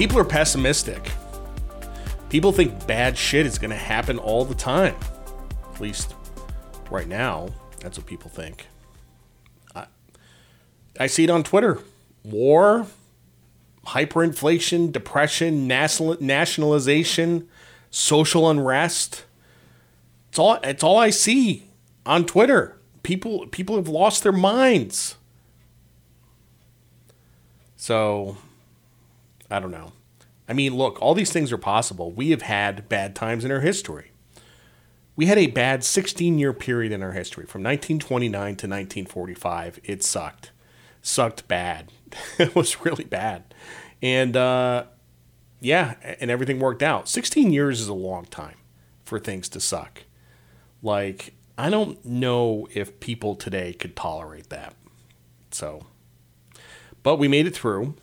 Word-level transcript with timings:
People 0.00 0.18
are 0.18 0.24
pessimistic. 0.24 1.10
People 2.30 2.52
think 2.52 2.86
bad 2.86 3.18
shit 3.18 3.44
is 3.44 3.58
going 3.58 3.68
to 3.68 3.76
happen 3.76 4.16
all 4.16 4.46
the 4.46 4.54
time. 4.54 4.96
At 5.74 5.78
least 5.78 6.14
right 6.90 7.06
now, 7.06 7.50
that's 7.80 7.98
what 7.98 8.06
people 8.06 8.30
think. 8.30 8.66
I, 9.74 9.84
I 10.98 11.06
see 11.06 11.24
it 11.24 11.28
on 11.28 11.42
Twitter. 11.42 11.80
War, 12.24 12.86
hyperinflation, 13.88 14.90
depression, 14.90 15.66
national, 15.66 16.16
nationalization, 16.18 17.46
social 17.90 18.48
unrest. 18.48 19.26
It's 20.30 20.38
all 20.38 20.54
it's 20.64 20.82
all 20.82 20.96
I 20.96 21.10
see 21.10 21.66
on 22.06 22.24
Twitter. 22.24 22.78
People 23.02 23.48
people 23.48 23.76
have 23.76 23.88
lost 23.88 24.22
their 24.22 24.32
minds. 24.32 25.16
So 27.76 28.38
I 29.50 29.60
don't 29.60 29.70
know. 29.70 29.92
I 30.48 30.52
mean, 30.52 30.76
look, 30.76 31.00
all 31.00 31.14
these 31.14 31.32
things 31.32 31.52
are 31.52 31.58
possible. 31.58 32.10
We 32.10 32.30
have 32.30 32.42
had 32.42 32.88
bad 32.88 33.14
times 33.14 33.44
in 33.44 33.52
our 33.52 33.60
history. 33.60 34.10
We 35.16 35.26
had 35.26 35.38
a 35.38 35.48
bad 35.48 35.84
16 35.84 36.38
year 36.38 36.52
period 36.52 36.92
in 36.92 37.02
our 37.02 37.12
history 37.12 37.46
from 37.46 37.62
1929 37.62 38.32
to 38.32 38.48
1945. 38.48 39.80
It 39.84 40.02
sucked. 40.02 40.50
Sucked 41.02 41.46
bad. 41.46 41.92
it 42.38 42.54
was 42.54 42.84
really 42.84 43.04
bad. 43.04 43.54
And 44.02 44.36
uh, 44.36 44.84
yeah, 45.60 45.94
and 46.20 46.30
everything 46.30 46.58
worked 46.58 46.82
out. 46.82 47.08
16 47.08 47.52
years 47.52 47.80
is 47.80 47.88
a 47.88 47.94
long 47.94 48.24
time 48.24 48.56
for 49.04 49.18
things 49.18 49.48
to 49.50 49.60
suck. 49.60 50.04
Like, 50.82 51.34
I 51.58 51.68
don't 51.68 52.02
know 52.04 52.66
if 52.72 52.98
people 53.00 53.34
today 53.34 53.74
could 53.74 53.94
tolerate 53.94 54.48
that. 54.48 54.74
So, 55.50 55.86
but 57.02 57.16
we 57.16 57.28
made 57.28 57.46
it 57.46 57.54
through. 57.54 57.94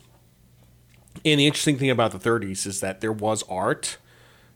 And 1.24 1.40
the 1.40 1.46
interesting 1.46 1.78
thing 1.78 1.90
about 1.90 2.12
the 2.12 2.18
30s 2.18 2.66
is 2.66 2.80
that 2.80 3.00
there 3.00 3.12
was 3.12 3.42
art. 3.44 3.98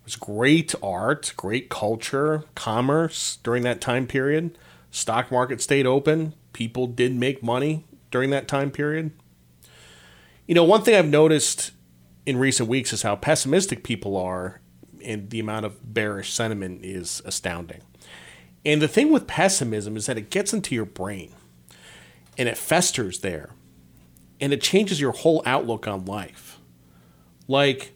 It 0.01 0.05
was 0.05 0.17
great 0.17 0.75
art, 0.83 1.33
great 1.37 1.69
culture, 1.69 2.45
commerce 2.55 3.39
during 3.43 3.63
that 3.65 3.81
time 3.81 4.07
period. 4.07 4.57
Stock 4.91 5.31
market 5.31 5.61
stayed 5.61 5.87
open. 5.87 6.35
People 6.53 6.87
did 6.87 7.15
make 7.15 7.43
money 7.43 7.85
during 8.11 8.31
that 8.31 8.49
time 8.49 8.71
period. 8.71 9.13
You 10.47 10.55
know, 10.55 10.65
one 10.65 10.83
thing 10.83 10.95
I've 10.95 11.07
noticed 11.07 11.73
in 12.27 12.37
recent 12.37 12.69
weeks 12.69 12.93
is 12.93 13.03
how 13.03 13.17
pessimistic 13.17 13.83
people 13.83 14.17
are, 14.17 14.61
and 15.05 15.31
the 15.31 15.41
amount 15.41 15.67
of 15.67 15.95
bearish 15.95 16.33
sentiment 16.33 16.85
is 16.85 17.23
astounding. 17.25 17.83
And 18.65 18.81
the 18.81 18.89
thing 18.89 19.11
with 19.11 19.27
pessimism 19.27 19.97
is 19.97 20.07
that 20.07 20.19
it 20.19 20.31
gets 20.31 20.53
into 20.53 20.75
your 20.75 20.85
brain 20.85 21.33
and 22.39 22.49
it 22.49 22.57
festers 22.57 23.21
there 23.21 23.51
and 24.41 24.53
it 24.53 24.61
changes 24.61 25.01
your 25.01 25.13
whole 25.13 25.43
outlook 25.47 25.89
on 25.89 26.05
life. 26.05 26.52
Like, 27.53 27.93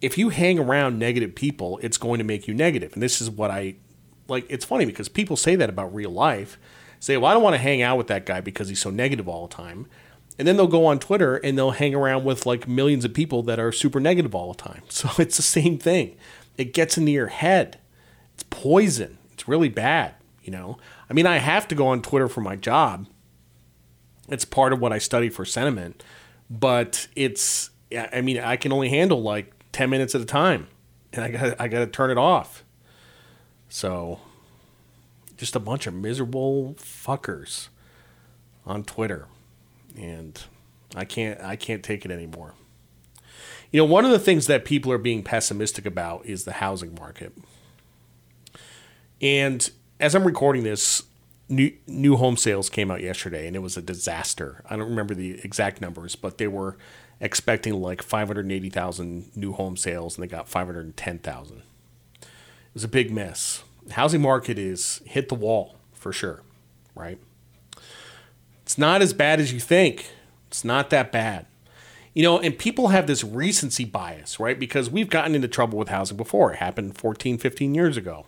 if 0.00 0.16
you 0.16 0.30
hang 0.30 0.58
around 0.58 0.98
negative 0.98 1.34
people, 1.34 1.78
it's 1.82 1.98
going 1.98 2.18
to 2.18 2.24
make 2.24 2.48
you 2.48 2.54
negative. 2.54 2.94
And 2.94 3.02
this 3.02 3.20
is 3.20 3.30
what 3.30 3.50
I 3.50 3.76
like. 4.28 4.46
It's 4.48 4.64
funny 4.64 4.86
because 4.86 5.10
people 5.10 5.36
say 5.36 5.56
that 5.56 5.68
about 5.68 5.94
real 5.94 6.10
life. 6.10 6.58
Say, 7.00 7.18
well, 7.18 7.30
I 7.30 7.34
don't 7.34 7.42
want 7.42 7.52
to 7.52 7.60
hang 7.60 7.82
out 7.82 7.98
with 7.98 8.06
that 8.06 8.24
guy 8.24 8.40
because 8.40 8.70
he's 8.70 8.80
so 8.80 8.88
negative 8.88 9.28
all 9.28 9.46
the 9.46 9.54
time. 9.54 9.88
And 10.38 10.48
then 10.48 10.56
they'll 10.56 10.66
go 10.66 10.86
on 10.86 10.98
Twitter 10.98 11.36
and 11.36 11.58
they'll 11.58 11.72
hang 11.72 11.94
around 11.94 12.24
with 12.24 12.46
like 12.46 12.66
millions 12.66 13.04
of 13.04 13.12
people 13.12 13.42
that 13.42 13.60
are 13.60 13.72
super 13.72 14.00
negative 14.00 14.34
all 14.34 14.54
the 14.54 14.62
time. 14.62 14.82
So 14.88 15.10
it's 15.18 15.36
the 15.36 15.42
same 15.42 15.76
thing. 15.76 16.16
It 16.56 16.72
gets 16.72 16.96
into 16.96 17.12
your 17.12 17.26
head. 17.26 17.78
It's 18.32 18.44
poison. 18.44 19.18
It's 19.34 19.46
really 19.46 19.68
bad, 19.68 20.14
you 20.42 20.50
know. 20.50 20.78
I 21.10 21.12
mean, 21.12 21.26
I 21.26 21.36
have 21.36 21.68
to 21.68 21.74
go 21.74 21.88
on 21.88 22.00
Twitter 22.00 22.26
for 22.26 22.40
my 22.40 22.56
job. 22.56 23.06
It's 24.30 24.46
part 24.46 24.72
of 24.72 24.80
what 24.80 24.94
I 24.94 24.98
study 24.98 25.28
for 25.28 25.44
sentiment, 25.44 26.02
but 26.48 27.06
it's 27.14 27.68
I 27.92 28.20
mean, 28.20 28.38
I 28.38 28.56
can 28.56 28.72
only 28.72 28.88
handle 28.88 29.22
like 29.22 29.52
10 29.72 29.90
minutes 29.90 30.14
at 30.14 30.20
a 30.20 30.24
time 30.24 30.68
and 31.12 31.24
I 31.24 31.30
got 31.30 31.60
I 31.60 31.68
got 31.68 31.80
to 31.80 31.86
turn 31.86 32.10
it 32.10 32.18
off. 32.18 32.64
So 33.68 34.20
just 35.36 35.56
a 35.56 35.60
bunch 35.60 35.86
of 35.86 35.94
miserable 35.94 36.74
fuckers 36.78 37.68
on 38.66 38.84
Twitter 38.84 39.26
and 39.96 40.40
I 40.94 41.04
can't 41.04 41.40
I 41.40 41.56
can't 41.56 41.82
take 41.82 42.04
it 42.04 42.10
anymore. 42.10 42.54
You 43.70 43.78
know, 43.78 43.84
one 43.86 44.04
of 44.04 44.12
the 44.12 44.18
things 44.18 44.46
that 44.46 44.64
people 44.64 44.92
are 44.92 44.98
being 44.98 45.22
pessimistic 45.22 45.84
about 45.84 46.24
is 46.26 46.44
the 46.44 46.52
housing 46.52 46.94
market. 46.94 47.32
And 49.20 49.68
as 49.98 50.14
I'm 50.14 50.24
recording 50.24 50.62
this, 50.62 51.02
new 51.48 51.72
new 51.86 52.16
home 52.16 52.36
sales 52.36 52.70
came 52.70 52.90
out 52.90 53.02
yesterday 53.02 53.46
and 53.46 53.56
it 53.56 53.60
was 53.60 53.76
a 53.76 53.82
disaster. 53.82 54.62
I 54.68 54.76
don't 54.76 54.88
remember 54.88 55.14
the 55.14 55.40
exact 55.44 55.80
numbers, 55.80 56.14
but 56.16 56.38
they 56.38 56.48
were 56.48 56.76
expecting 57.24 57.80
like 57.80 58.02
580,000 58.02 59.34
new 59.34 59.52
home 59.52 59.76
sales 59.76 60.16
and 60.16 60.22
they 60.22 60.28
got 60.28 60.48
510,000. 60.48 61.56
It 61.56 61.62
was 62.74 62.84
a 62.84 62.88
big 62.88 63.10
mess. 63.10 63.64
The 63.86 63.94
housing 63.94 64.20
market 64.20 64.58
is 64.58 65.00
hit 65.06 65.28
the 65.30 65.34
wall 65.34 65.76
for 65.92 66.12
sure, 66.12 66.42
right? 66.94 67.18
It's 68.62 68.76
not 68.76 69.00
as 69.00 69.12
bad 69.14 69.40
as 69.40 69.52
you 69.52 69.60
think. 69.60 70.10
It's 70.48 70.64
not 70.64 70.90
that 70.90 71.10
bad. 71.10 71.46
You 72.12 72.22
know, 72.22 72.38
and 72.38 72.56
people 72.58 72.88
have 72.88 73.06
this 73.06 73.24
recency 73.24 73.84
bias, 73.84 74.38
right? 74.38 74.58
Because 74.58 74.90
we've 74.90 75.10
gotten 75.10 75.34
into 75.34 75.48
trouble 75.48 75.78
with 75.78 75.88
housing 75.88 76.16
before. 76.16 76.52
It 76.52 76.58
happened 76.58 76.96
14, 76.96 77.38
15 77.38 77.74
years 77.74 77.96
ago. 77.96 78.26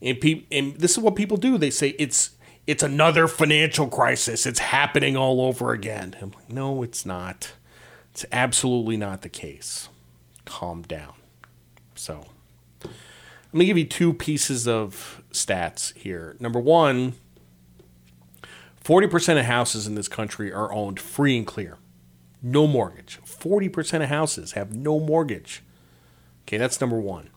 And, 0.00 0.20
pe- 0.20 0.44
and 0.50 0.76
this 0.76 0.92
is 0.92 0.98
what 0.98 1.16
people 1.16 1.36
do. 1.36 1.58
They 1.58 1.70
say 1.70 1.90
it's 1.98 2.30
it's 2.66 2.82
another 2.82 3.28
financial 3.28 3.88
crisis. 3.88 4.46
It's 4.46 4.58
happening 4.58 5.18
all 5.18 5.42
over 5.42 5.72
again. 5.72 6.16
I'm 6.22 6.30
like, 6.30 6.50
no, 6.50 6.82
it's 6.82 7.04
not. 7.04 7.52
It's 8.14 8.24
absolutely 8.30 8.96
not 8.96 9.22
the 9.22 9.28
case. 9.28 9.88
Calm 10.44 10.82
down. 10.82 11.14
So, 11.96 12.26
let 12.84 12.92
me 13.52 13.66
give 13.66 13.76
you 13.76 13.84
two 13.84 14.12
pieces 14.12 14.68
of 14.68 15.20
stats 15.32 15.92
here. 15.96 16.36
Number 16.38 16.60
one, 16.60 17.14
40% 18.84 19.40
of 19.40 19.46
houses 19.46 19.88
in 19.88 19.96
this 19.96 20.06
country 20.06 20.52
are 20.52 20.72
owned 20.72 21.00
free 21.00 21.36
and 21.36 21.44
clear. 21.44 21.76
No 22.40 22.68
mortgage. 22.68 23.18
40% 23.24 24.04
of 24.04 24.08
houses 24.08 24.52
have 24.52 24.72
no 24.72 25.00
mortgage. 25.00 25.64
Okay, 26.44 26.56
that's 26.56 26.80
number 26.80 27.00
one. 27.00 27.30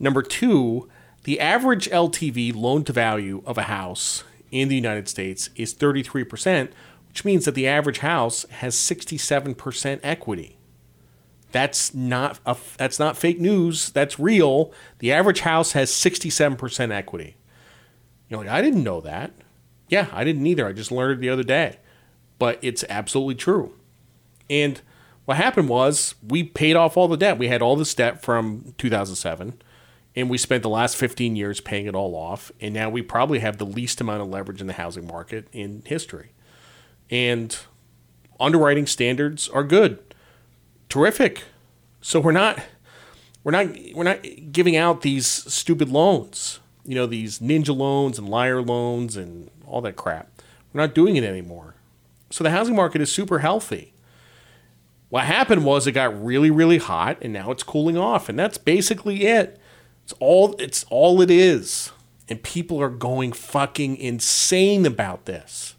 Number 0.00 0.22
two, 0.22 0.88
the 1.22 1.38
average 1.38 1.88
LTV 1.90 2.56
loan 2.56 2.82
to 2.84 2.92
value 2.92 3.40
of 3.46 3.56
a 3.56 3.62
house 3.62 4.24
in 4.50 4.68
the 4.68 4.74
United 4.74 5.08
States 5.08 5.50
is 5.54 5.74
33%, 5.74 6.70
which 7.18 7.24
means 7.24 7.46
that 7.46 7.56
the 7.56 7.66
average 7.66 7.98
house 7.98 8.46
has 8.48 8.76
67% 8.76 9.98
equity. 10.04 10.56
That's 11.50 11.92
not 11.92 12.38
a, 12.46 12.56
that's 12.76 13.00
not 13.00 13.16
fake 13.16 13.40
news. 13.40 13.90
That's 13.90 14.20
real. 14.20 14.72
The 15.00 15.10
average 15.10 15.40
house 15.40 15.72
has 15.72 15.90
67% 15.90 16.92
equity. 16.92 17.36
You're 18.28 18.38
like, 18.38 18.48
I 18.48 18.62
didn't 18.62 18.84
know 18.84 19.00
that. 19.00 19.32
Yeah, 19.88 20.06
I 20.12 20.22
didn't 20.22 20.46
either. 20.46 20.64
I 20.64 20.72
just 20.72 20.92
learned 20.92 21.18
it 21.18 21.20
the 21.20 21.28
other 21.28 21.42
day. 21.42 21.80
But 22.38 22.60
it's 22.62 22.84
absolutely 22.88 23.34
true. 23.34 23.74
And 24.48 24.80
what 25.24 25.38
happened 25.38 25.68
was 25.68 26.14
we 26.24 26.44
paid 26.44 26.76
off 26.76 26.96
all 26.96 27.08
the 27.08 27.16
debt. 27.16 27.36
We 27.36 27.48
had 27.48 27.62
all 27.62 27.74
this 27.74 27.94
debt 27.94 28.22
from 28.22 28.74
2007 28.78 29.60
and 30.14 30.30
we 30.30 30.38
spent 30.38 30.62
the 30.62 30.68
last 30.68 30.96
15 30.96 31.34
years 31.34 31.60
paying 31.60 31.86
it 31.86 31.96
all 31.96 32.14
off 32.14 32.52
and 32.60 32.72
now 32.72 32.88
we 32.88 33.02
probably 33.02 33.40
have 33.40 33.58
the 33.58 33.66
least 33.66 34.00
amount 34.00 34.22
of 34.22 34.28
leverage 34.28 34.60
in 34.60 34.68
the 34.68 34.74
housing 34.74 35.08
market 35.08 35.48
in 35.50 35.82
history. 35.84 36.30
And 37.10 37.56
underwriting 38.38 38.86
standards 38.86 39.48
are 39.48 39.64
good. 39.64 39.98
Terrific. 40.88 41.44
So 42.00 42.20
we're 42.20 42.32
not 42.32 42.60
we're 43.44 43.52
not 43.52 43.66
we're 43.94 44.04
not 44.04 44.24
giving 44.52 44.76
out 44.76 45.02
these 45.02 45.26
stupid 45.26 45.88
loans. 45.88 46.60
You 46.84 46.94
know, 46.94 47.06
these 47.06 47.38
ninja 47.38 47.76
loans 47.76 48.18
and 48.18 48.28
liar 48.28 48.62
loans 48.62 49.16
and 49.16 49.50
all 49.66 49.80
that 49.82 49.96
crap. 49.96 50.30
We're 50.72 50.80
not 50.80 50.94
doing 50.94 51.16
it 51.16 51.24
anymore. 51.24 51.74
So 52.30 52.44
the 52.44 52.50
housing 52.50 52.76
market 52.76 53.00
is 53.00 53.10
super 53.10 53.40
healthy. 53.40 53.92
What 55.08 55.24
happened 55.24 55.64
was 55.64 55.86
it 55.86 55.92
got 55.92 56.22
really, 56.22 56.50
really 56.50 56.78
hot 56.78 57.18
and 57.22 57.32
now 57.32 57.50
it's 57.50 57.62
cooling 57.62 57.96
off. 57.96 58.28
And 58.28 58.38
that's 58.38 58.58
basically 58.58 59.24
it. 59.24 59.58
It's 60.04 60.12
all 60.20 60.54
it's 60.58 60.84
all 60.90 61.20
it 61.20 61.30
is. 61.30 61.90
And 62.28 62.42
people 62.42 62.80
are 62.80 62.90
going 62.90 63.32
fucking 63.32 63.96
insane 63.96 64.84
about 64.84 65.24
this. 65.24 65.74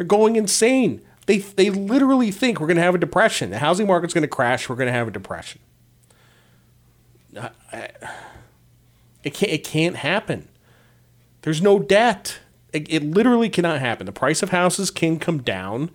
They're 0.00 0.06
going 0.06 0.36
insane. 0.36 1.02
They 1.26 1.40
they 1.40 1.68
literally 1.68 2.30
think 2.30 2.58
we're 2.58 2.68
going 2.68 2.78
to 2.78 2.82
have 2.82 2.94
a 2.94 2.98
depression. 2.98 3.50
The 3.50 3.58
housing 3.58 3.86
market's 3.86 4.14
going 4.14 4.22
to 4.22 4.28
crash, 4.28 4.66
we're 4.66 4.76
going 4.76 4.86
to 4.86 4.94
have 4.94 5.08
a 5.08 5.10
depression. 5.10 5.60
It 7.34 9.34
can't 9.34 9.52
it 9.52 9.62
can't 9.62 9.96
happen. 9.96 10.48
There's 11.42 11.60
no 11.60 11.78
debt. 11.78 12.38
It, 12.72 12.90
it 12.90 13.04
literally 13.04 13.50
cannot 13.50 13.80
happen. 13.80 14.06
The 14.06 14.12
price 14.12 14.42
of 14.42 14.48
houses 14.48 14.90
can 14.90 15.18
come 15.18 15.42
down, 15.42 15.90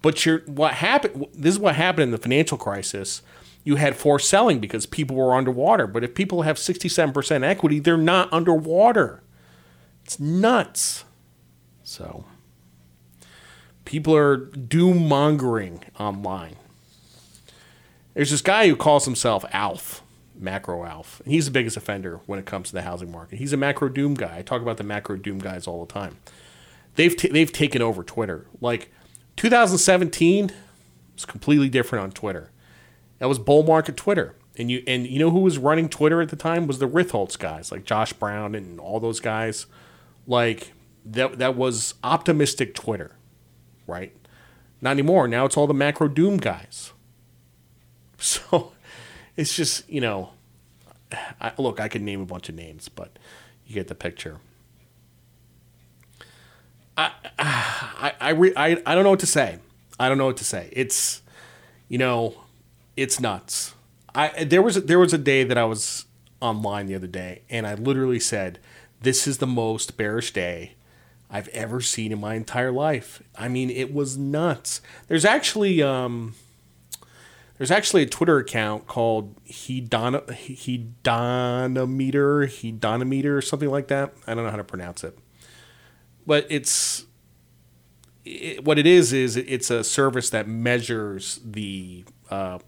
but 0.00 0.24
you're, 0.24 0.38
what 0.46 0.72
happened? 0.72 1.26
This 1.34 1.56
is 1.56 1.60
what 1.60 1.74
happened 1.74 2.04
in 2.04 2.10
the 2.12 2.16
financial 2.16 2.56
crisis. 2.56 3.20
You 3.62 3.76
had 3.76 3.94
forced 3.94 4.30
selling 4.30 4.58
because 4.58 4.86
people 4.86 5.16
were 5.16 5.34
underwater. 5.34 5.86
But 5.86 6.02
if 6.02 6.14
people 6.14 6.42
have 6.42 6.56
67% 6.56 7.44
equity, 7.44 7.78
they're 7.78 7.98
not 7.98 8.32
underwater. 8.32 9.22
It's 10.02 10.18
nuts. 10.18 11.04
So 11.84 12.24
people 13.90 14.14
are 14.14 14.36
doom 14.36 15.08
mongering 15.08 15.82
online. 15.98 16.54
There's 18.14 18.30
this 18.30 18.40
guy 18.40 18.68
who 18.68 18.76
calls 18.76 19.04
himself 19.04 19.44
Alf, 19.50 20.04
Macro 20.38 20.84
Alf. 20.84 21.20
And 21.24 21.32
he's 21.32 21.46
the 21.46 21.50
biggest 21.50 21.76
offender 21.76 22.20
when 22.26 22.38
it 22.38 22.46
comes 22.46 22.68
to 22.68 22.74
the 22.74 22.82
housing 22.82 23.10
market. 23.10 23.40
He's 23.40 23.52
a 23.52 23.56
macro 23.56 23.88
doom 23.88 24.14
guy. 24.14 24.38
I 24.38 24.42
talk 24.42 24.62
about 24.62 24.76
the 24.76 24.84
macro 24.84 25.16
doom 25.16 25.40
guys 25.40 25.66
all 25.66 25.84
the 25.84 25.92
time. 25.92 26.18
They've 26.94 27.16
t- 27.16 27.30
they've 27.30 27.52
taken 27.52 27.82
over 27.82 28.04
Twitter. 28.04 28.46
Like 28.60 28.92
2017 29.36 30.52
was 31.14 31.24
completely 31.24 31.68
different 31.68 32.04
on 32.04 32.12
Twitter. 32.12 32.52
That 33.18 33.28
was 33.28 33.40
bull 33.40 33.64
market 33.64 33.96
Twitter. 33.96 34.36
And 34.56 34.70
you 34.70 34.84
and 34.86 35.04
you 35.04 35.18
know 35.18 35.30
who 35.30 35.40
was 35.40 35.58
running 35.58 35.88
Twitter 35.88 36.20
at 36.20 36.28
the 36.28 36.36
time 36.36 36.68
was 36.68 36.78
the 36.78 36.88
Ritholtz 36.88 37.36
guys, 37.36 37.72
like 37.72 37.84
Josh 37.84 38.12
Brown 38.12 38.54
and 38.54 38.78
all 38.78 39.00
those 39.00 39.18
guys. 39.18 39.66
Like 40.28 40.74
that 41.04 41.38
that 41.38 41.56
was 41.56 41.94
optimistic 42.04 42.74
Twitter, 42.76 43.16
right? 43.90 44.14
Not 44.80 44.92
anymore. 44.92 45.28
Now 45.28 45.44
it's 45.44 45.56
all 45.56 45.66
the 45.66 45.74
macro 45.74 46.08
doom 46.08 46.36
guys. 46.38 46.92
So 48.22 48.72
it's 49.34 49.56
just, 49.56 49.88
you 49.88 50.02
know, 50.02 50.32
I, 51.40 51.52
look, 51.56 51.80
I 51.80 51.88
could 51.88 52.02
name 52.02 52.20
a 52.20 52.26
bunch 52.26 52.50
of 52.50 52.54
names, 52.54 52.90
but 52.90 53.18
you 53.66 53.74
get 53.74 53.88
the 53.88 53.94
picture. 53.94 54.40
I 56.98 57.10
I 57.38 58.12
I, 58.20 58.30
re, 58.30 58.52
I 58.54 58.82
I 58.84 58.94
don't 58.94 59.04
know 59.04 59.10
what 59.10 59.20
to 59.20 59.26
say. 59.26 59.58
I 59.98 60.08
don't 60.10 60.18
know 60.18 60.26
what 60.26 60.36
to 60.36 60.44
say. 60.44 60.68
It's 60.72 61.22
you 61.88 61.96
know, 61.98 62.34
it's 62.96 63.20
nuts. 63.20 63.74
I 64.14 64.44
there 64.44 64.60
was 64.62 64.84
there 64.84 64.98
was 64.98 65.14
a 65.14 65.18
day 65.18 65.44
that 65.44 65.56
I 65.56 65.64
was 65.64 66.04
online 66.40 66.86
the 66.86 66.94
other 66.94 67.06
day, 67.06 67.42
and 67.48 67.66
I 67.66 67.74
literally 67.74 68.20
said, 68.20 68.58
"This 69.00 69.26
is 69.26 69.38
the 69.38 69.46
most 69.46 69.96
bearish 69.96 70.32
day 70.32 70.74
I've 71.30 71.48
ever 71.48 71.80
seen 71.80 72.12
in 72.12 72.20
my 72.20 72.34
entire 72.34 72.72
life." 72.72 73.22
I 73.36 73.48
mean, 73.48 73.70
it 73.70 73.94
was 73.94 74.16
nuts. 74.16 74.80
There's 75.08 75.24
actually 75.24 75.82
um, 75.82 76.34
there's 77.60 77.70
actually 77.70 78.02
a 78.02 78.06
Twitter 78.06 78.38
account 78.38 78.86
called 78.86 79.36
Hedon 79.44 80.26
Hedonometer 81.04 82.46
Hedonometer 82.46 83.36
or 83.36 83.42
something 83.42 83.68
like 83.68 83.88
that. 83.88 84.14
I 84.26 84.32
don't 84.32 84.44
know 84.44 84.50
how 84.50 84.56
to 84.56 84.64
pronounce 84.64 85.04
it, 85.04 85.18
but 86.26 86.46
it's 86.48 87.04
it, 88.24 88.64
what 88.64 88.78
it 88.78 88.86
is 88.86 89.12
is 89.12 89.36
it's 89.36 89.70
a 89.70 89.84
service 89.84 90.30
that 90.30 90.48
measures 90.48 91.38
the 91.44 92.06
uh, 92.30 92.60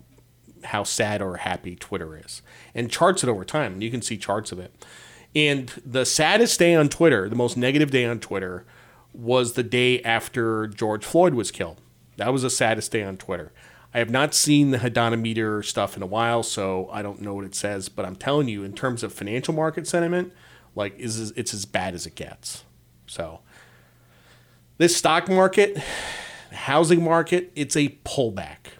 how 0.64 0.84
sad 0.84 1.22
or 1.22 1.38
happy 1.38 1.74
Twitter 1.74 2.14
is 2.16 2.42
and 2.74 2.90
charts 2.90 3.22
it 3.22 3.30
over 3.30 3.46
time. 3.46 3.80
You 3.80 3.90
can 3.90 4.02
see 4.02 4.18
charts 4.18 4.52
of 4.52 4.58
it. 4.58 4.74
And 5.34 5.68
the 5.84 6.04
saddest 6.04 6.58
day 6.58 6.74
on 6.74 6.88
Twitter, 6.88 7.28
the 7.28 7.36
most 7.36 7.56
negative 7.56 7.90
day 7.90 8.04
on 8.04 8.20
Twitter, 8.20 8.64
was 9.14 9.54
the 9.54 9.62
day 9.62 10.02
after 10.02 10.66
George 10.66 11.04
Floyd 11.04 11.34
was 11.34 11.50
killed. 11.50 11.80
That 12.16 12.32
was 12.32 12.42
the 12.42 12.50
saddest 12.50 12.92
day 12.92 13.02
on 13.02 13.16
Twitter. 13.16 13.52
I 13.94 13.98
have 13.98 14.10
not 14.10 14.34
seen 14.34 14.70
the 14.70 14.78
Hedonometer 14.78 15.62
stuff 15.62 15.96
in 15.96 16.02
a 16.02 16.06
while, 16.06 16.42
so 16.42 16.88
I 16.90 17.02
don't 17.02 17.20
know 17.20 17.34
what 17.34 17.44
it 17.44 17.54
says. 17.54 17.88
But 17.88 18.06
I'm 18.06 18.16
telling 18.16 18.48
you, 18.48 18.64
in 18.64 18.72
terms 18.72 19.02
of 19.02 19.12
financial 19.12 19.54
market 19.54 19.86
sentiment, 19.86 20.32
like 20.74 20.98
is 20.98 21.30
it's 21.32 21.52
as 21.52 21.66
bad 21.66 21.94
as 21.94 22.06
it 22.06 22.14
gets. 22.14 22.64
So 23.06 23.40
this 24.78 24.96
stock 24.96 25.28
market, 25.28 25.76
housing 26.52 27.04
market, 27.04 27.52
it's 27.54 27.76
a 27.76 27.90
pullback. 28.04 28.78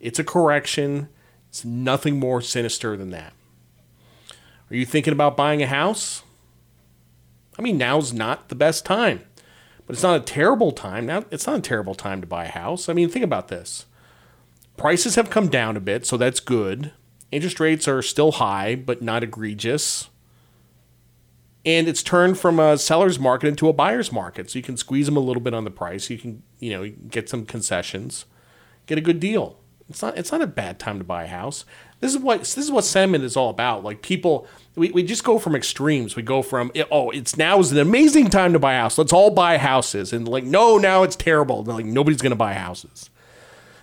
It's 0.00 0.18
a 0.18 0.24
correction. 0.24 1.08
It's 1.48 1.64
nothing 1.64 2.18
more 2.18 2.42
sinister 2.42 2.96
than 2.96 3.10
that. 3.10 3.32
Are 4.70 4.76
you 4.76 4.84
thinking 4.84 5.12
about 5.12 5.36
buying 5.36 5.62
a 5.62 5.66
house? 5.66 6.22
I 7.58 7.62
mean, 7.62 7.78
now's 7.78 8.12
not 8.12 8.48
the 8.48 8.54
best 8.54 8.84
time, 8.84 9.22
but 9.86 9.94
it's 9.94 10.02
not 10.02 10.20
a 10.20 10.24
terrible 10.24 10.72
time. 10.72 11.06
Now, 11.06 11.24
it's 11.30 11.46
not 11.46 11.58
a 11.58 11.62
terrible 11.62 11.94
time 11.94 12.20
to 12.20 12.26
buy 12.26 12.44
a 12.44 12.50
house. 12.50 12.88
I 12.88 12.92
mean, 12.92 13.08
think 13.08 13.24
about 13.24 13.48
this. 13.48 13.86
Prices 14.76 15.16
have 15.16 15.30
come 15.30 15.48
down 15.48 15.76
a 15.76 15.80
bit, 15.80 16.06
so 16.06 16.16
that's 16.16 16.38
good. 16.38 16.92
Interest 17.32 17.58
rates 17.58 17.88
are 17.88 18.00
still 18.00 18.32
high, 18.32 18.76
but 18.76 19.02
not 19.02 19.24
egregious. 19.24 20.08
And 21.64 21.88
it's 21.88 22.02
turned 22.02 22.38
from 22.38 22.60
a 22.60 22.78
seller's 22.78 23.18
market 23.18 23.48
into 23.48 23.68
a 23.68 23.72
buyer's 23.72 24.12
market. 24.12 24.50
So 24.50 24.58
you 24.58 24.62
can 24.62 24.76
squeeze 24.76 25.06
them 25.06 25.16
a 25.16 25.20
little 25.20 25.42
bit 25.42 25.52
on 25.52 25.64
the 25.64 25.70
price. 25.70 26.08
You 26.08 26.18
can, 26.18 26.42
you 26.60 26.70
know, 26.70 26.88
get 27.10 27.28
some 27.28 27.44
concessions, 27.44 28.24
get 28.86 28.98
a 28.98 29.02
good 29.02 29.18
deal. 29.18 29.58
It's 29.90 30.02
not 30.02 30.16
it's 30.16 30.32
not 30.32 30.42
a 30.42 30.46
bad 30.46 30.78
time 30.78 30.98
to 30.98 31.04
buy 31.04 31.24
a 31.24 31.28
house. 31.28 31.64
This 32.00 32.14
is 32.14 32.20
what 32.20 32.40
this 32.40 32.56
is 32.58 32.70
what 32.70 32.84
sentiment 32.84 33.24
is 33.24 33.36
all 33.36 33.50
about. 33.50 33.82
Like 33.82 34.02
people, 34.02 34.46
we, 34.76 34.90
we 34.90 35.02
just 35.02 35.24
go 35.24 35.38
from 35.38 35.56
extremes. 35.56 36.14
We 36.14 36.22
go 36.22 36.42
from 36.42 36.70
oh, 36.90 37.10
it's 37.10 37.36
now 37.36 37.58
is 37.58 37.72
an 37.72 37.78
amazing 37.78 38.30
time 38.30 38.52
to 38.52 38.58
buy 38.58 38.74
a 38.74 38.80
house. 38.80 38.98
Let's 38.98 39.12
all 39.12 39.30
buy 39.30 39.58
houses, 39.58 40.12
and 40.12 40.28
like 40.28 40.44
no, 40.44 40.78
now 40.78 41.02
it's 41.02 41.16
terrible. 41.16 41.64
Like 41.64 41.86
nobody's 41.86 42.22
gonna 42.22 42.36
buy 42.36 42.54
houses. 42.54 43.10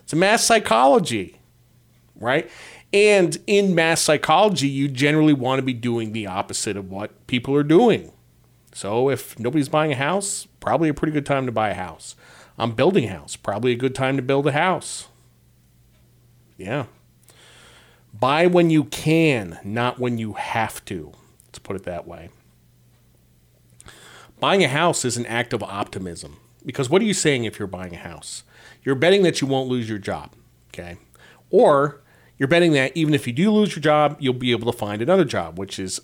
It's 0.04 0.14
a 0.14 0.16
mass 0.16 0.44
psychology, 0.44 1.40
right? 2.16 2.50
And 2.94 3.38
in 3.48 3.76
mass 3.76 4.02
psychology, 4.02 4.70
you 4.70 4.88
generally 4.88 5.34
want 5.34 5.60
to 5.60 5.64
be 5.64 5.74
doing 5.74 6.14
the 6.14 6.28
opposite 6.28 6.78
of 6.78 6.90
what 6.90 7.28
people 7.28 7.54
are 7.56 7.64
doing. 7.64 8.14
So 8.74 9.10
if 9.10 9.38
nobody's 9.40 9.68
buying 9.68 9.92
a 9.92 9.96
house, 9.96 10.48
probably 10.60 10.90
a 10.90 10.94
pretty 10.94 11.12
good 11.12 11.26
time 11.26 11.46
to 11.46 11.52
buy 11.52 11.70
a 11.70 11.74
house. 11.74 12.16
I'm 12.58 12.72
building 12.72 13.06
a 13.06 13.10
house, 13.10 13.36
probably 13.36 13.74
a 13.74 13.76
good 13.76 13.96
time 13.96 14.16
to 14.16 14.22
build 14.22 14.48
a 14.48 14.52
house. 14.54 15.08
Yeah. 16.58 16.86
Buy 18.20 18.48
when 18.48 18.70
you 18.70 18.86
can, 18.86 19.60
not 19.64 20.00
when 20.00 20.18
you 20.18 20.34
have 20.34 20.84
to. 20.86 21.12
Let's 21.48 21.60
put 21.60 21.76
it 21.76 21.84
that 21.84 22.08
way. 22.08 22.30
Buying 24.40 24.64
a 24.64 24.68
house 24.68 25.04
is 25.04 25.18
an 25.18 25.26
act 25.26 25.54
of 25.54 25.64
optimism. 25.64 26.38
Because 26.66 26.90
what 26.90 27.02
are 27.02 27.06
you 27.06 27.14
saying 27.14 27.46
if 27.46 27.60
you're 27.60 27.68
buying 27.68 27.94
a 27.94 28.00
house? 28.00 28.44
You're 28.84 28.96
betting 28.96 29.24
that 29.24 29.42
you 29.42 29.48
won't 29.48 29.70
lose 29.70 29.90
your 29.90 29.98
job, 29.98 30.32
okay? 30.70 30.98
Or 31.50 32.02
you're 32.38 32.48
betting 32.48 32.74
that 32.74 32.96
even 32.96 33.14
if 33.14 33.28
you 33.28 33.34
do 33.34 33.52
lose 33.52 33.76
your 33.76 33.82
job, 33.82 34.18
you'll 34.20 34.34
be 34.34 34.52
able 34.52 34.72
to 34.72 34.78
find 34.78 35.02
another 35.02 35.26
job, 35.26 35.60
which 35.60 35.78
is 35.78 36.02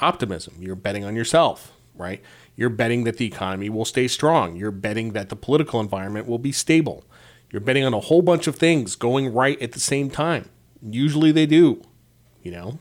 optimism. 0.00 0.54
You're 0.60 0.74
betting 0.74 1.04
on 1.04 1.16
yourself, 1.16 1.72
right? 1.94 2.22
You're 2.56 2.70
betting 2.70 3.04
that 3.04 3.18
the 3.18 3.26
economy 3.26 3.68
will 3.68 3.84
stay 3.84 4.08
strong. 4.08 4.56
You're 4.56 4.70
betting 4.70 5.12
that 5.12 5.28
the 5.28 5.36
political 5.36 5.80
environment 5.80 6.26
will 6.26 6.38
be 6.38 6.52
stable. 6.52 7.04
You're 7.50 7.60
betting 7.60 7.84
on 7.84 7.94
a 7.94 8.00
whole 8.00 8.22
bunch 8.22 8.46
of 8.46 8.56
things 8.56 8.96
going 8.96 9.32
right 9.32 9.60
at 9.60 9.72
the 9.72 9.80
same 9.80 10.10
time. 10.10 10.50
Usually 10.88 11.32
they 11.32 11.46
do, 11.46 11.82
you 12.42 12.52
know. 12.52 12.78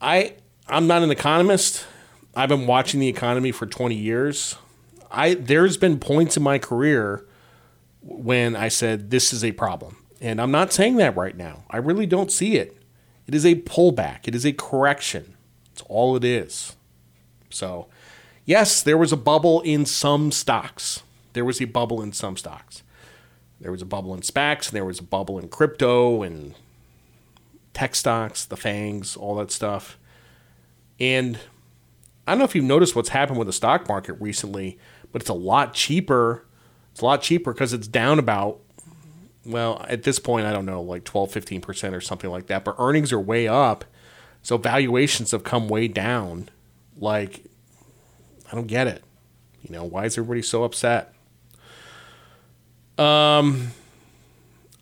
I 0.00 0.34
I'm 0.68 0.86
not 0.86 1.02
an 1.02 1.10
economist. 1.10 1.86
I've 2.34 2.48
been 2.48 2.66
watching 2.66 3.00
the 3.00 3.08
economy 3.08 3.52
for 3.52 3.66
20 3.66 3.94
years. 3.94 4.56
I 5.10 5.34
there's 5.34 5.76
been 5.76 5.98
points 5.98 6.36
in 6.36 6.42
my 6.42 6.58
career 6.58 7.26
when 8.02 8.56
I 8.56 8.68
said 8.68 9.10
this 9.10 9.32
is 9.32 9.44
a 9.44 9.52
problem. 9.52 9.96
And 10.20 10.40
I'm 10.40 10.50
not 10.50 10.72
saying 10.72 10.96
that 10.96 11.16
right 11.16 11.36
now. 11.36 11.64
I 11.70 11.76
really 11.78 12.06
don't 12.06 12.32
see 12.32 12.56
it. 12.56 12.76
It 13.26 13.34
is 13.34 13.44
a 13.44 13.56
pullback. 13.56 14.26
It 14.26 14.34
is 14.34 14.46
a 14.46 14.52
correction. 14.52 15.36
It's 15.72 15.82
all 15.88 16.16
it 16.16 16.24
is. 16.24 16.74
So, 17.50 17.88
yes, 18.44 18.82
there 18.82 18.96
was 18.96 19.12
a 19.12 19.16
bubble 19.16 19.60
in 19.60 19.84
some 19.84 20.32
stocks 20.32 21.02
there 21.36 21.44
was 21.44 21.60
a 21.60 21.66
bubble 21.66 22.00
in 22.00 22.14
some 22.14 22.34
stocks. 22.38 22.82
There 23.60 23.72
was 23.72 23.82
a 23.82 23.86
bubble 23.86 24.14
in 24.14 24.20
SPACs, 24.20 24.68
and 24.68 24.76
there 24.76 24.84
was 24.84 24.98
a 24.98 25.04
bubble 25.04 25.38
in 25.38 25.48
crypto 25.48 26.22
and 26.22 26.54
tech 27.72 27.94
stocks, 27.94 28.44
the 28.44 28.56
FANGs, 28.56 29.16
all 29.16 29.34
that 29.36 29.50
stuff. 29.50 29.98
And 31.00 31.38
I 32.26 32.32
don't 32.32 32.38
know 32.38 32.44
if 32.44 32.54
you've 32.54 32.64
noticed 32.64 32.96
what's 32.96 33.10
happened 33.10 33.38
with 33.38 33.46
the 33.46 33.52
stock 33.52 33.88
market 33.88 34.14
recently, 34.14 34.78
but 35.12 35.22
it's 35.22 35.30
a 35.30 35.34
lot 35.34 35.74
cheaper. 35.74 36.44
It's 36.92 37.00
a 37.00 37.04
lot 37.04 37.22
cheaper 37.22 37.52
because 37.52 37.72
it's 37.72 37.88
down 37.88 38.18
about, 38.18 38.60
well, 39.44 39.84
at 39.88 40.02
this 40.02 40.18
point, 40.18 40.46
I 40.46 40.52
don't 40.52 40.66
know, 40.66 40.82
like 40.82 41.04
12, 41.04 41.30
15% 41.32 41.92
or 41.92 42.00
something 42.00 42.30
like 42.30 42.46
that. 42.46 42.64
But 42.64 42.76
earnings 42.78 43.12
are 43.12 43.20
way 43.20 43.46
up. 43.46 43.84
So 44.42 44.58
valuations 44.58 45.32
have 45.32 45.44
come 45.44 45.68
way 45.68 45.88
down. 45.88 46.48
Like, 46.96 47.44
I 48.50 48.54
don't 48.54 48.66
get 48.66 48.86
it. 48.86 49.02
You 49.62 49.70
know, 49.70 49.84
why 49.84 50.04
is 50.04 50.16
everybody 50.16 50.42
so 50.42 50.64
upset? 50.64 51.12
Um, 52.98 53.72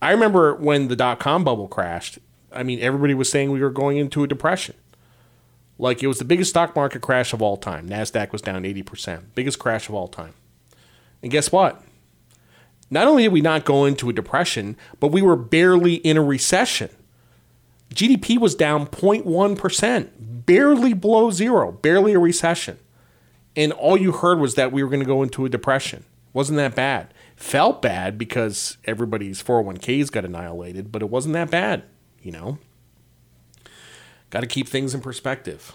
I 0.01 0.13
remember 0.13 0.55
when 0.55 0.89
the 0.89 0.97
dot 0.97 1.19
com 1.19 1.45
bubble 1.45 1.69
crashed. 1.69 2.19
I 2.53 2.63
mean, 2.63 2.81
everybody 2.81 3.15
was 3.15 3.31
saying 3.31 3.51
we 3.51 3.61
were 3.61 3.71
going 3.71 3.97
into 3.97 4.23
a 4.23 4.29
depression. 4.29 4.77
Like 5.79 6.03
it 6.03 6.07
was 6.07 6.19
the 6.19 6.25
biggest 6.25 6.51
stock 6.51 6.77
market 6.77 7.03
crash 7.03 7.33
of 7.33 7.43
all 7.43 7.57
time. 7.57 7.89
Nasdaq 7.89 8.31
was 8.31 8.43
down 8.43 8.65
eighty 8.65 8.83
percent, 8.83 9.35
biggest 9.35 9.59
crash 9.59 9.89
of 9.89 9.95
all 9.95 10.09
time. 10.09 10.35
And 11.23 11.33
guess 11.33 11.51
what? 11.51 11.83
Not 12.91 13.09
only 13.09 13.25
did 13.25 13.33
we 13.33 13.41
not 13.41 13.65
go 13.65 13.87
into 13.87 14.09
a 14.11 14.13
depression, 14.13 14.77
but 15.01 15.09
we 15.09 15.23
were 15.23 15.37
barely 15.37 15.95
in 15.95 16.17
a 16.17 16.23
recession. 16.23 16.91
GDP 17.95 18.39
was 18.39 18.55
down 18.55 18.87
0.1%, 18.87 20.09
barely 20.47 20.93
below 20.93 21.31
zero, 21.31 21.73
barely 21.73 22.13
a 22.13 22.19
recession. 22.19 22.79
And 23.57 23.73
all 23.73 23.97
you 23.97 24.13
heard 24.13 24.39
was 24.39 24.57
that 24.57 24.73
we 24.73 24.83
were 24.83 24.91
going 24.91 25.01
to 25.01 25.07
go 25.07 25.23
into 25.23 25.45
a 25.45 25.49
depression. 25.49 26.05
Wasn't 26.33 26.57
that 26.57 26.75
bad? 26.75 27.14
Felt 27.37 27.83
bad 27.83 28.19
because 28.19 28.79
everybody's 28.85 29.43
401ks 29.43 30.11
got 30.11 30.25
annihilated, 30.25 30.93
but 30.93 31.03
it 31.03 31.11
wasn't 31.11 31.35
that 31.35 31.51
bad, 31.51 31.85
you 32.23 32.33
know? 32.33 32.59
Got 34.31 34.41
to 34.41 34.47
keep 34.47 34.69
things 34.69 34.95
in 34.95 35.01
perspective. 35.01 35.73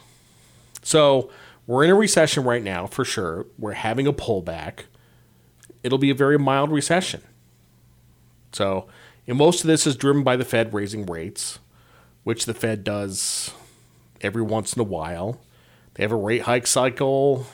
So, 0.82 1.30
we're 1.68 1.84
in 1.84 1.92
a 1.92 1.96
recession 1.96 2.46
right 2.46 2.64
now 2.64 2.88
for 2.88 3.06
sure. 3.06 3.46
We're 3.60 3.74
having 3.74 4.08
a 4.08 4.14
pullback. 4.14 4.86
It'll 5.84 6.00
be 6.00 6.10
a 6.10 6.16
very 6.16 6.40
mild 6.40 6.72
recession. 6.72 7.22
So, 8.52 8.88
And 9.28 9.38
most 9.38 9.62
of 9.62 9.68
this 9.68 9.86
is 9.86 9.96
driven 9.96 10.24
by 10.24 10.36
the 10.36 10.46
Fed 10.46 10.74
raising 10.74 11.06
rates, 11.06 11.60
which 12.24 12.46
the 12.46 12.56
Fed 12.56 12.84
does 12.84 13.52
every 14.22 14.42
once 14.42 14.74
in 14.74 14.80
a 14.80 14.84
while. 14.84 15.40
They 15.94 16.04
have 16.04 16.12
a 16.12 16.16
rate 16.16 16.42
hike 16.44 16.66
cycle. 16.66 17.46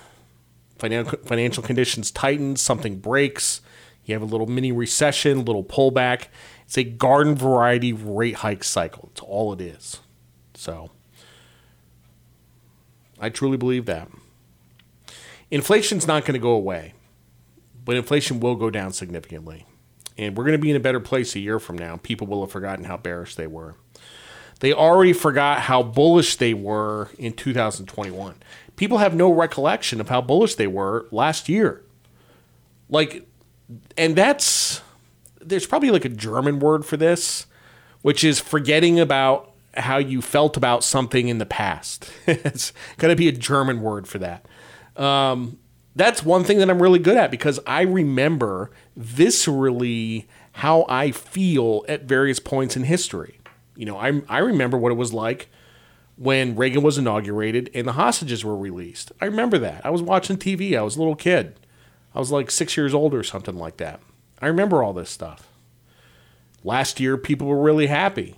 Financial 0.78 1.18
financial 1.26 1.64
conditions 1.64 2.12
tighten, 2.12 2.56
something 2.56 3.00
breaks. 3.00 3.62
You 4.06 4.14
have 4.14 4.22
a 4.22 4.26
little 4.26 4.48
mini 4.48 4.72
recession, 4.72 5.44
little 5.44 5.64
pullback. 5.64 6.28
It's 6.66 6.78
a 6.78 6.84
garden 6.84 7.36
variety 7.36 7.92
rate 7.94 8.36
hike 8.36 8.64
cycle. 8.64 9.10
It's 9.12 9.22
all 9.22 9.54
it 9.54 9.62
is. 9.62 10.00
So 10.54 10.92
I 13.20 13.30
truly 13.30 13.58
believe 13.58 13.86
that. 13.86 14.10
Inflation's 15.52 16.08
not 16.08 16.24
going 16.24 16.34
to 16.34 16.40
go 16.40 16.52
away, 16.52 16.94
but 17.84 17.96
inflation 17.96 18.40
will 18.40 18.56
go 18.56 18.70
down 18.70 18.94
significantly. 18.94 19.66
And 20.18 20.36
we're 20.38 20.46
going 20.46 20.58
to 20.58 20.62
be 20.62 20.70
in 20.70 20.76
a 20.76 20.82
better 20.82 21.00
place 21.00 21.36
a 21.36 21.40
year 21.40 21.60
from 21.60 21.78
now. 21.78 21.98
People 21.98 22.28
will 22.28 22.42
have 22.42 22.52
forgotten 22.52 22.86
how 22.86 22.98
bearish 22.98 23.36
they 23.36 23.48
were. 23.48 23.76
They 24.60 24.72
already 24.74 25.14
forgot 25.14 25.62
how 25.62 25.84
bullish 25.84 26.38
they 26.38 26.54
were 26.54 27.10
in 27.20 27.34
2021. 27.34 28.36
People 28.76 29.00
have 29.00 29.14
no 29.14 29.32
recollection 29.32 30.00
of 30.00 30.10
how 30.10 30.22
bullish 30.22 30.56
they 30.56 30.68
were 30.68 31.08
last 31.12 31.50
year. 31.50 31.84
Like, 32.90 33.28
and 33.98 34.16
that's, 34.16 34.82
there's 35.42 35.66
probably 35.66 35.92
like 35.92 36.06
a 36.06 36.10
German 36.10 36.60
word 36.60 36.86
for 36.86 36.98
this, 36.98 37.48
which 38.02 38.24
is 38.24 38.40
forgetting 38.40 39.00
about 39.00 39.52
how 39.78 39.98
you 39.98 40.22
felt 40.22 40.58
about 40.58 40.84
something 40.84 41.28
in 41.28 41.38
the 41.38 41.46
past. 41.46 42.12
it's 42.28 42.74
got 42.98 43.08
to 43.10 43.16
be 43.16 43.28
a 43.28 43.32
German 43.32 43.82
word 43.82 44.08
for 44.08 44.20
that. 44.20 44.46
Um, 44.96 45.60
that's 45.96 46.24
one 46.24 46.44
thing 46.44 46.60
that 46.60 46.70
I'm 46.70 46.82
really 46.82 47.00
good 47.00 47.18
at 47.18 47.32
because 47.32 47.60
I 47.66 47.82
remember 47.82 48.72
viscerally 49.00 50.26
how 50.54 50.86
I 50.88 51.12
feel 51.12 51.86
at 51.88 52.04
various 52.04 52.40
points 52.40 52.76
in 52.76 52.84
history. 52.84 53.40
You 53.76 53.86
know, 53.86 53.98
I, 53.98 54.22
I 54.30 54.40
remember 54.40 54.78
what 54.78 54.92
it 54.92 54.96
was 54.96 55.14
like 55.14 55.50
when 56.18 56.56
Reagan 56.56 56.82
was 56.82 56.98
inaugurated 56.98 57.70
and 57.74 57.88
the 57.88 57.94
hostages 57.94 58.46
were 58.46 58.56
released. 58.56 59.12
I 59.20 59.26
remember 59.26 59.58
that. 59.60 59.86
I 59.86 59.90
was 59.90 60.02
watching 60.02 60.38
TV. 60.38 60.78
I 60.78 60.82
was 60.82 60.96
a 60.96 61.00
little 61.00 61.16
kid. 61.16 61.60
I 62.16 62.20
was 62.20 62.32
like 62.32 62.50
six 62.50 62.78
years 62.78 62.94
old 62.94 63.14
or 63.14 63.24
something 63.24 63.58
like 63.58 63.78
that. 63.78 64.00
I 64.42 64.48
remember 64.48 64.82
all 64.82 64.94
this 64.94 65.10
stuff. 65.10 65.50
Last 66.64 67.00
year, 67.00 67.18
people 67.18 67.48
were 67.48 67.62
really 67.62 67.88
happy. 67.88 68.36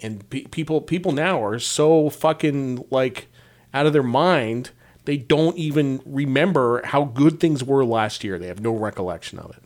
And 0.00 0.28
pe- 0.30 0.44
people 0.44 0.80
people 0.80 1.12
now 1.12 1.44
are 1.44 1.58
so 1.58 2.08
fucking 2.08 2.86
like 2.90 3.26
out 3.74 3.86
of 3.86 3.92
their 3.92 4.02
mind 4.02 4.70
they 5.06 5.16
don't 5.16 5.56
even 5.56 6.00
remember 6.04 6.82
how 6.84 7.04
good 7.04 7.40
things 7.40 7.64
were 7.64 7.84
last 7.84 8.22
year. 8.22 8.38
They 8.38 8.46
have 8.46 8.60
no 8.60 8.72
recollection 8.72 9.38
of 9.38 9.50
it. 9.50 9.62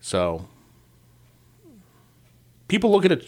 So 0.00 0.46
people 2.68 2.92
look 2.92 3.04
at 3.04 3.12
it 3.12 3.24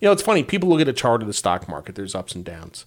you 0.00 0.06
know 0.06 0.12
it's 0.12 0.22
funny. 0.22 0.44
People 0.44 0.68
look 0.68 0.80
at 0.80 0.88
a 0.88 0.92
chart 0.92 1.22
of 1.22 1.26
the 1.26 1.34
stock 1.34 1.68
market. 1.68 1.94
There's 1.94 2.14
ups 2.14 2.34
and 2.34 2.44
downs. 2.44 2.84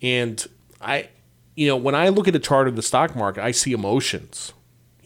And 0.00 0.46
i 0.80 1.08
you 1.54 1.66
know 1.66 1.76
when 1.76 1.94
i 1.94 2.10
look 2.10 2.28
at 2.28 2.36
a 2.36 2.38
chart 2.38 2.68
of 2.68 2.76
the 2.76 2.82
stock 2.82 3.16
market 3.16 3.42
i 3.42 3.50
see 3.50 3.72
emotions 3.72 4.52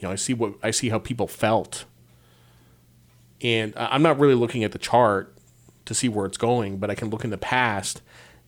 you 0.00 0.08
know 0.08 0.12
i 0.12 0.16
see 0.16 0.34
what 0.34 0.54
i 0.62 0.70
see 0.70 0.88
how 0.88 0.98
people 0.98 1.28
felt 1.28 1.84
and 3.42 3.72
i'm 3.76 4.02
not 4.02 4.18
really 4.18 4.34
looking 4.34 4.64
at 4.64 4.72
the 4.72 4.78
chart 4.78 5.34
to 5.90 5.94
see 5.94 6.08
where 6.08 6.24
it's 6.24 6.38
going, 6.38 6.78
but 6.78 6.88
I 6.88 6.94
can 6.94 7.10
look 7.10 7.24
in 7.24 7.30
the 7.30 7.36
past 7.36 8.00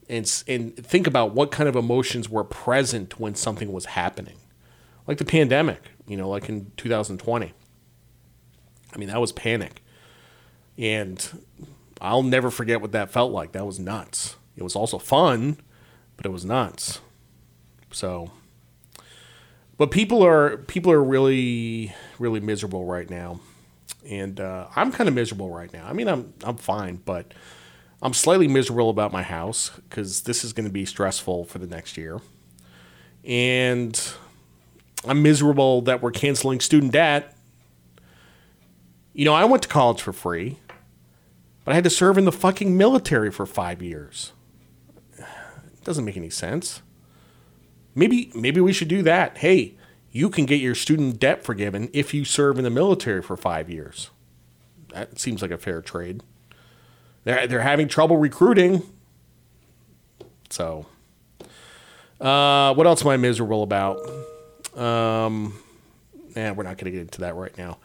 and 0.09 0.43
and 0.47 0.77
think 0.77 1.09
about 1.09 1.35
what 1.35 1.51
kind 1.51 1.69
of 1.69 1.75
emotions 1.75 2.29
were 2.29 2.45
present 2.45 3.19
when 3.19 3.35
something 3.35 3.73
was 3.73 3.87
happening, 3.87 4.37
like 5.09 5.19
the 5.19 5.25
pandemic. 5.25 5.91
You 6.07 6.17
know, 6.17 6.29
like 6.29 6.49
in 6.49 6.71
2020. 6.77 7.53
I 8.95 8.99
mean, 8.99 9.09
that 9.09 9.21
was 9.21 9.33
panic, 9.33 9.83
and 10.79 11.45
I'll 12.01 12.23
never 12.23 12.51
forget 12.51 12.81
what 12.81 12.93
that 12.93 13.11
felt 13.11 13.33
like. 13.33 13.53
That 13.53 13.67
was 13.67 13.81
nuts. 13.81 14.37
It 14.57 14.63
was 14.63 14.77
also 14.77 14.99
fun, 14.99 15.57
but 16.17 16.27
it 16.27 16.31
was 16.31 16.45
nuts. 16.45 17.01
So, 17.91 18.31
but 19.83 19.91
people 19.91 20.23
are 20.23 20.59
people 20.59 20.93
are 20.93 21.03
really 21.03 21.93
really 22.21 22.39
miserable 22.39 22.85
right 22.85 23.11
now 23.11 23.41
and 24.09 24.39
uh, 24.39 24.69
I'm 24.77 24.93
kind 24.93 25.09
of 25.09 25.15
miserable 25.15 25.51
right 25.51 25.73
now. 25.73 25.89
I 25.89 25.93
mean, 25.93 26.07
I'm 26.07 26.33
I'm 26.45 26.57
fine, 26.57 27.01
but 27.05 27.35
I'm 28.01 28.15
slightly 28.15 28.47
miserable 28.47 28.91
about 28.91 29.13
my 29.13 29.23
house 29.23 29.71
because 29.89 30.23
this 30.23 30.45
is 30.45 30.53
going 30.53 30.67
to 30.67 30.73
be 30.73 30.85
stressful 30.85 31.47
for 31.47 31.59
the 31.59 31.67
next 31.67 31.97
year, 31.97 32.21
and 33.25 34.01
I'm 35.05 35.21
miserable 35.21 35.83
that 35.83 36.01
we're 36.01 36.13
canceling 36.13 36.61
student 36.61 36.93
debt. 36.93 37.37
You 39.13 39.25
know, 39.25 39.35
I 39.35 39.45
went 39.45 39.65
to 39.65 39.69
college 39.69 40.01
for 40.01 40.13
free, 40.13 40.59
but 41.65 41.73
I 41.73 41.75
had 41.75 41.85
to 41.85 41.91
serve 41.91 42.19
in 42.19 42.25
the 42.25 42.33
fucking 42.33 42.77
military 42.77 43.33
for 43.33 43.47
five 43.47 43.83
years. 43.83 44.31
It 45.19 45.25
doesn't 45.85 46.05
make 46.05 46.17
any 46.17 46.31
sense. 46.31 46.83
Maybe 47.95 48.31
maybe 48.35 48.61
we 48.61 48.73
should 48.73 48.89
do 48.89 49.03
that. 49.03 49.39
Hey, 49.39 49.75
you 50.11 50.29
can 50.31 50.47
get 50.47 50.61
your 50.61 50.75
student 50.75 51.19
debt 51.19 51.43
forgiven 51.45 51.91
if 51.93 52.13
you 52.13 52.25
serve 52.25 52.59
in 52.59 52.65
the 52.65 52.71
military 52.71 53.23
for 53.23 53.37
five 53.37 53.71
years. 53.71 54.11
That 54.93 55.19
seems 55.19 55.43
like 55.43 55.51
a 55.51 55.59
fair 55.59 55.81
trade. 55.81 56.23
They're, 57.25 57.47
they're 57.47 57.61
having 57.63 57.89
trouble 57.89 58.19
recruiting. 58.19 58.83
So, 60.51 60.87
uh, 62.21 62.75
what 62.75 62.87
else 62.87 63.03
am 63.03 63.09
I 63.09 63.17
miserable 63.17 63.63
about? 63.63 63.99
Um, 64.77 65.59
yeah, 66.37 66.53
we're 66.53 66.65
not 66.65 66.77
going 66.77 66.87
to 66.87 66.91
get 66.91 67.01
into 67.01 67.21
that 67.23 67.35
right 67.35 67.57
now. 67.57 67.79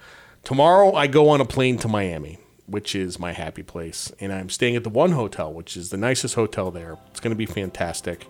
Tomorrow, 0.44 0.94
I 0.94 1.08
go 1.08 1.30
on 1.30 1.42
a 1.42 1.46
plane 1.46 1.78
to 1.80 1.88
Miami, 1.88 2.40
which 2.66 2.96
is 2.96 3.20
my 3.20 3.34
happy 3.34 3.64
place. 3.64 4.12
And 4.20 4.34
I'm 4.34 4.50
staying 4.50 4.76
at 4.76 4.84
the 4.84 4.90
One 4.90 5.14
Hotel, 5.14 5.52
which 5.52 5.78
is 5.78 5.90
the 5.90 5.98
nicest 5.98 6.36
hotel 6.36 6.72
there. 6.72 6.98
It's 7.12 7.20
going 7.20 7.32
to 7.32 7.38
be 7.38 7.46
fantastic. 7.46 8.28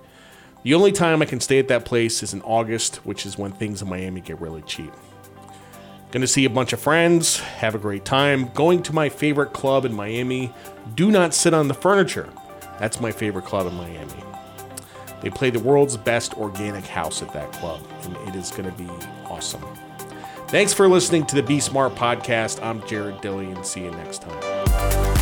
The 0.64 0.74
only 0.74 0.92
time 0.92 1.22
I 1.22 1.26
can 1.26 1.40
stay 1.40 1.60
at 1.60 1.68
that 1.70 1.86
place 1.86 2.24
is 2.24 2.34
in 2.34 2.42
August, 2.42 2.98
which 2.98 3.26
is 3.26 3.38
when 3.38 3.52
things 3.52 3.82
in 3.82 3.88
Miami 3.88 4.22
get 4.22 4.42
really 4.42 4.62
cheap. 4.64 4.92
Gonna 6.12 6.28
see 6.28 6.46
a 6.46 6.50
bunch 6.50 6.74
of 6.74 6.80
friends, 6.80 7.40
have 7.40 7.76
a 7.76 7.78
great 7.78 8.06
time. 8.06 8.50
Going 8.54 8.82
to 8.84 8.94
my 8.94 9.10
favorite 9.10 9.54
club 9.54 9.86
in 9.86 9.94
Miami. 9.94 10.54
Do 10.96 11.12
not 11.12 11.34
sit 11.34 11.54
on 11.54 11.68
the 11.68 11.74
furniture. 11.74 12.30
That's 12.80 13.02
my 13.02 13.12
favorite 13.12 13.46
club 13.46 13.68
in 13.68 13.76
Miami. 13.76 14.24
They 15.22 15.30
play 15.30 15.50
the 15.50 15.60
world's 15.60 15.98
best 15.98 16.36
organic 16.36 16.86
house 16.86 17.22
at 17.22 17.34
that 17.34 17.52
club, 17.54 17.82
and 18.04 18.16
it 18.28 18.36
is 18.36 18.52
gonna 18.52 18.72
be 18.72 18.88
awesome. 19.26 19.64
Thanks 20.48 20.74
for 20.74 20.88
listening 20.88 21.26
to 21.26 21.36
the 21.36 21.44
Be 21.44 21.60
Smart 21.60 21.94
podcast. 21.96 22.64
I'm 22.64 22.86
Jared 22.88 23.18
Dillian. 23.18 23.66
See 23.66 23.84
you 23.84 23.92
next 23.92 24.22
time. 24.22 25.17